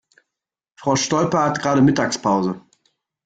Frau 0.77 0.95
Stolpe 0.95 1.37
hat 1.37 1.61
gerade 1.61 1.83
Mittagspause. 1.83 2.59